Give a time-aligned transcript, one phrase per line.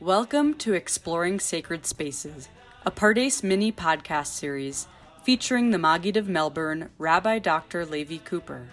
[0.00, 2.48] Welcome to Exploring Sacred Spaces,
[2.86, 4.86] a Pardes mini podcast series
[5.24, 7.84] featuring the Maggid of Melbourne, Rabbi Dr.
[7.84, 8.68] Levi Cooper.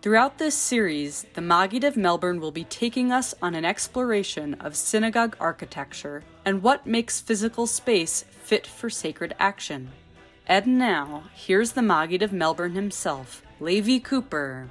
[0.00, 4.76] Throughout this series, the Maggid of Melbourne will be taking us on an exploration of
[4.76, 9.90] synagogue architecture and what makes physical space fit for sacred action.
[10.46, 14.68] And now, here's the Maggid of Melbourne himself, Levi Cooper.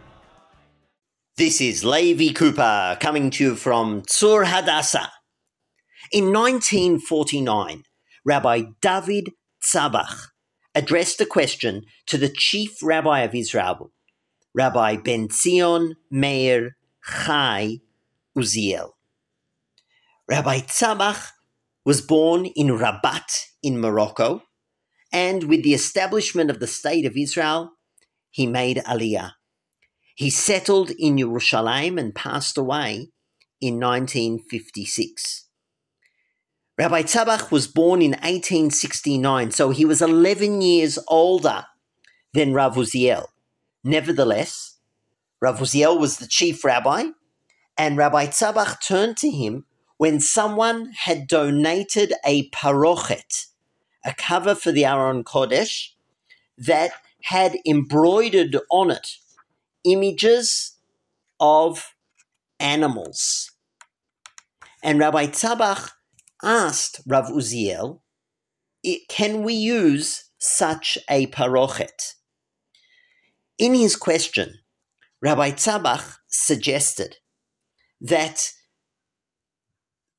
[1.35, 5.11] This is Levi Cooper coming to you from Tzur Hadassah.
[6.11, 7.83] In 1949,
[8.25, 9.31] Rabbi David
[9.63, 10.29] Tzabach
[10.75, 13.91] addressed a question to the chief rabbi of Israel,
[14.53, 17.79] Rabbi Ben Zion Meir Chai
[18.37, 18.91] Uziel.
[20.27, 21.31] Rabbi Tzabach
[21.85, 24.43] was born in Rabat in Morocco,
[25.11, 27.73] and with the establishment of the State of Israel,
[28.29, 29.33] he made Aliyah.
[30.15, 33.09] He settled in Jerusalem and passed away
[33.61, 35.42] in 1956.
[36.75, 41.65] Rabbi Tabach was born in 1869, so he was 11 years older
[42.33, 43.27] than Rav Uziel.
[43.83, 44.79] Nevertheless,
[45.39, 47.09] Rav Uziel was the chief rabbi,
[47.77, 49.65] and Rabbi Tabach turned to him
[49.97, 53.47] when someone had donated a parochet,
[54.03, 55.89] a cover for the Aron Kodesh,
[56.57, 56.89] that
[57.21, 59.17] had embroidered on it
[59.83, 60.75] images
[61.39, 61.93] of
[62.59, 63.51] animals.
[64.81, 65.91] And Rabbi Tzabach
[66.43, 68.01] asked Rav Uziel,
[69.07, 72.15] can we use such a parochet?
[73.57, 74.59] In his question,
[75.21, 77.17] Rabbi Tzabach suggested
[78.01, 78.51] that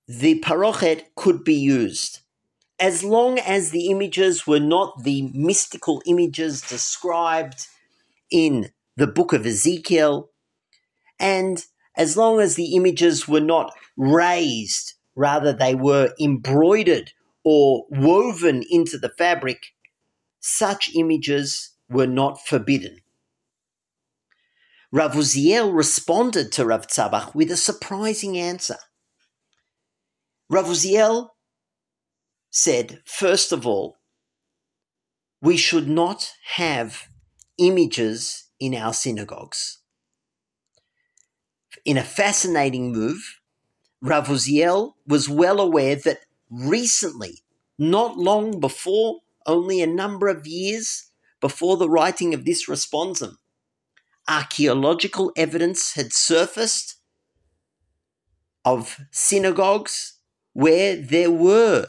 [0.09, 2.21] the parochet could be used
[2.81, 7.67] as long as the images were not the mystical images described
[8.31, 10.31] in the book of Ezekiel,
[11.21, 11.65] and
[11.97, 17.13] as long as the images were not raised Rather, they were embroidered
[17.45, 19.67] or woven into the fabric.
[20.41, 22.99] Such images were not forbidden.
[24.91, 28.77] Rav Uziel responded to Rav Tzabach with a surprising answer.
[30.49, 31.31] Rav Uziel
[32.51, 33.97] said, first of all,
[35.41, 37.09] we should not have
[37.59, 39.81] images in our synagogues.
[41.85, 43.41] In a fascinating move,
[44.05, 47.43] Rav Uziel was well aware that recently,
[47.79, 51.11] not long before, only a number of years
[51.41, 53.37] before the writing of this responsum,
[54.29, 56.97] archaeological evidence had surfaced
[58.63, 60.19] of synagogues
[60.53, 61.87] where there were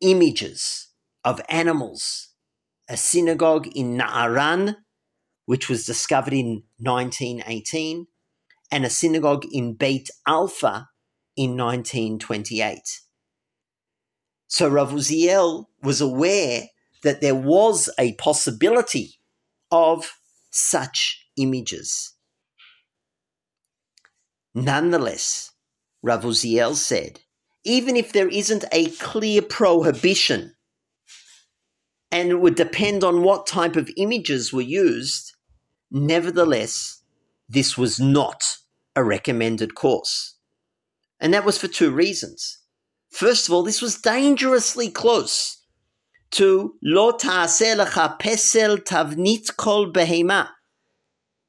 [0.00, 0.88] images
[1.24, 2.30] of animals.
[2.88, 4.78] A synagogue in Na'aran,
[5.46, 8.08] which was discovered in 1918,
[8.72, 10.88] and a synagogue in Beit Alpha,
[11.36, 13.00] in 1928.
[14.46, 16.68] So Rav Uziel was aware
[17.02, 19.18] that there was a possibility
[19.70, 20.12] of
[20.50, 22.14] such images.
[24.54, 25.50] Nonetheless,
[26.02, 27.20] Rav Uziel said,
[27.64, 30.54] even if there isn't a clear prohibition,
[32.12, 35.34] and it would depend on what type of images were used,
[35.90, 37.02] nevertheless,
[37.48, 38.58] this was not
[38.94, 40.33] a recommended course.
[41.20, 42.58] And that was for two reasons.
[43.10, 45.62] First of all, this was dangerously close
[46.32, 50.48] to lo lecha pesel tavnit kol behema,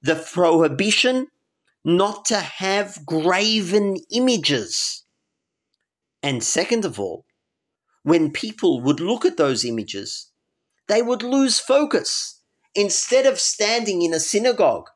[0.01, 1.27] the prohibition
[1.83, 5.03] not to have graven images.
[6.21, 7.25] And second of all,
[8.03, 10.31] when people would look at those images,
[10.87, 12.41] they would lose focus.
[12.75, 14.89] Instead of standing in a synagogue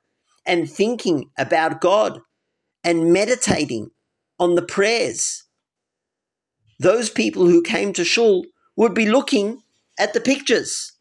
[0.45, 2.19] and thinking about God
[2.83, 3.91] and meditating
[4.39, 5.43] on the prayers.
[6.79, 8.45] Those people who came to Shul
[8.75, 9.61] would be looking
[9.99, 10.93] at the pictures.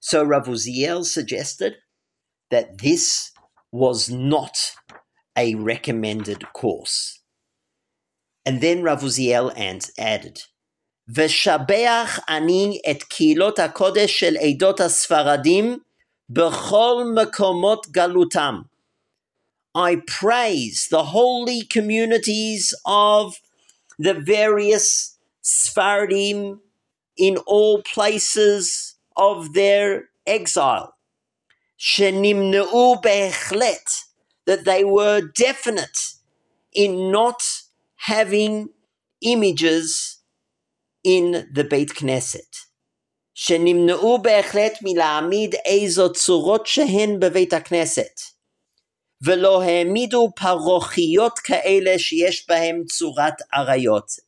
[0.00, 1.76] So Rav Uziel suggested
[2.50, 3.32] that this
[3.72, 4.72] was not
[5.36, 7.20] a recommended course.
[8.44, 9.52] And then Rav Uziel
[9.98, 10.42] added,
[11.08, 15.80] ושבח אני et kilot הקודש של eidot ha'sfaradim
[16.32, 18.64] bechol mekomot galutam.
[19.75, 23.39] I praise the holy communities of
[23.97, 26.59] the various Sfardim
[27.17, 30.95] in all places of their exile.
[31.79, 34.03] Shenimneu behechlet,
[34.45, 36.13] that they were definite
[36.73, 37.41] in not
[37.95, 38.69] having
[39.21, 40.19] images
[41.03, 42.67] in the Beit Knesset.
[43.33, 48.21] שנמנעו בהחלט מלהעמיד איזו צורות שהן בבית הכנסת.
[49.22, 53.34] ולא העמידו פרוכיות כאלה שיש בהם צורת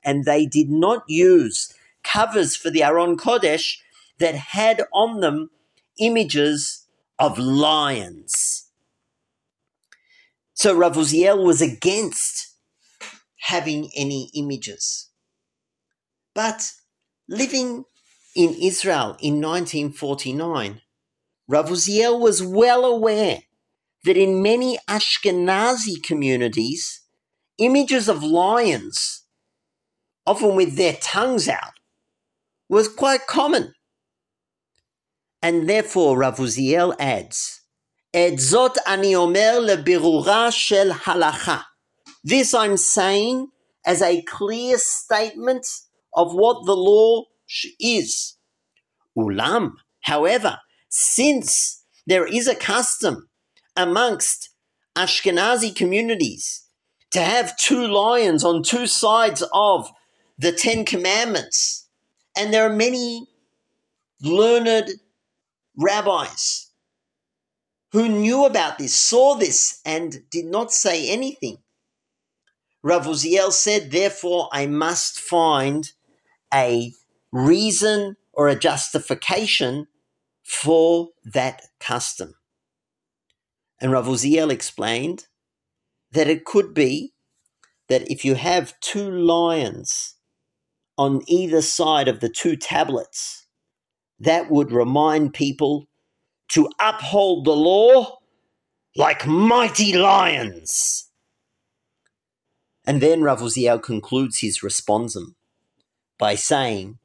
[0.06, 3.79] And they did not use covers for the Aron Kodesh
[4.19, 5.50] that had on them
[5.99, 6.87] images
[7.19, 8.64] of lions.
[10.55, 12.55] So Rav Uziel was against
[13.37, 15.08] having any images.
[16.35, 16.73] But
[17.29, 17.85] living
[18.35, 20.81] in Israel in 1949,
[21.46, 23.40] Rav Uziel was well aware
[24.05, 27.00] that in many Ashkenazi communities,
[27.59, 29.25] images of lions,
[30.27, 31.73] often with their tongues out,
[32.69, 33.75] was quite common.
[35.43, 37.62] And therefore, Rav Uziel adds,
[38.12, 41.65] Et zot ani omer shel halacha.
[42.25, 43.49] This I'm saying
[43.85, 45.67] as a clear statement
[46.15, 47.25] of what the law
[47.81, 48.37] is.
[49.17, 49.73] Ulam,
[50.03, 50.59] however,
[50.89, 53.29] since there is a custom
[53.78, 54.50] amongst
[54.94, 56.64] Ashkenazi communities
[57.12, 59.90] to have two lions on two sides of
[60.36, 61.88] the Ten Commandments,
[62.36, 63.26] and there are many
[64.20, 64.90] learned
[65.76, 66.70] rabbis
[67.92, 71.56] who knew about this, saw this, and did not say anything.
[72.82, 75.90] Rav Uziel said, therefore, I must find
[76.52, 76.92] a
[77.32, 79.86] reason or a justification
[80.44, 82.34] for that custom.
[83.80, 85.26] And Rav Uziel explained
[86.12, 87.12] that it could be
[87.88, 90.16] that if you have two lions
[90.96, 93.46] on either side of the two tablets,
[94.19, 95.86] that would remind people
[96.48, 98.19] to uphold the law
[98.96, 101.08] like mighty lions.
[102.84, 105.34] And then Rav Uziel concludes his responsum
[106.19, 106.98] by saying,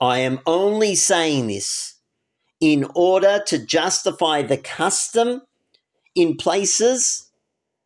[0.00, 1.94] I am only saying this
[2.60, 5.42] in order to justify the custom
[6.16, 7.30] in places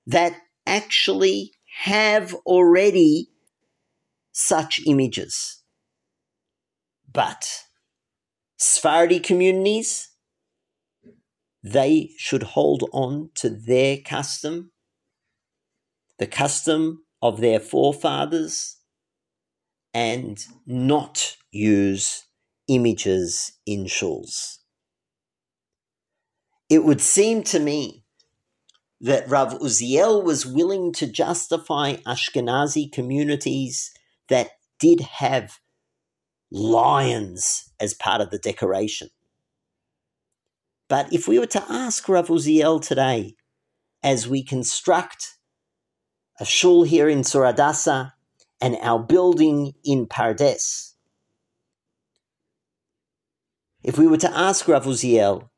[0.07, 0.35] that
[0.67, 3.29] actually have already
[4.33, 5.63] such images.
[7.13, 7.65] But
[8.57, 10.11] Sephardi communities,
[11.63, 14.71] they should hold on to their custom,
[16.19, 18.77] the custom of their forefathers,
[19.93, 22.25] and not use
[22.69, 24.59] images in shuls.
[26.69, 28.00] It would seem to me
[29.01, 33.93] that Rav Uziel was willing to justify Ashkenazi communities
[34.29, 35.59] that did have
[36.51, 39.09] lions as part of the decoration.
[40.89, 43.37] But if we were to ask Rav Uziel today,
[44.03, 45.37] as we construct
[46.39, 48.15] a shul here in Tzur Hadassah
[48.61, 50.95] and our building in Pardes,
[53.83, 55.49] if we were to ask Rav Uziel,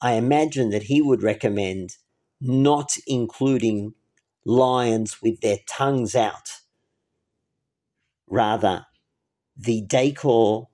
[0.00, 1.96] I imagine that he would recommend
[2.40, 3.94] not including
[4.44, 6.60] lions with their tongues out.
[8.26, 8.86] Rather,
[9.56, 10.68] the decor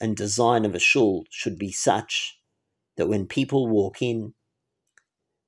[0.00, 2.40] and design of a shul should be such
[2.96, 4.34] that when people walk in,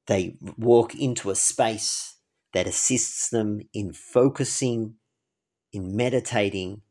[0.07, 2.17] they walk into a space
[2.53, 4.95] that assists them in focusing,
[5.73, 6.83] in meditating,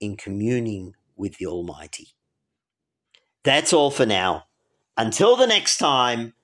[0.00, 2.08] in communing with the Almighty.
[3.44, 4.46] That's all for now.
[4.96, 6.34] Until the next time,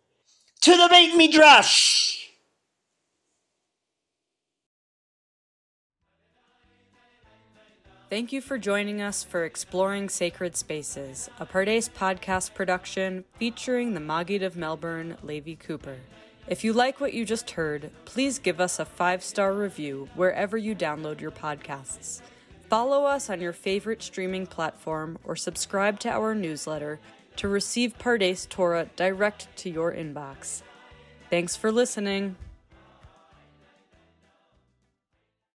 [0.62, 2.19] to the Beit Midrash!
[8.09, 14.00] Thank you for joining us for Exploring Sacred Spaces, a Pardes podcast production featuring the
[14.00, 15.97] Maggid of Melbourne, Levi Cooper.
[16.47, 20.57] If you like what you just heard, please give us a five star review wherever
[20.57, 22.21] you download your podcasts.
[22.69, 27.00] Follow us on your favorite streaming platform or subscribe to our newsletter
[27.36, 30.62] to receive Pardes Torah direct to your inbox.
[31.30, 32.36] Thanks for listening.